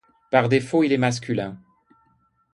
Par 0.31 0.49
défaut 0.49 0.83
il 0.83 0.93
est 0.93 0.97
masculin. 0.97 1.59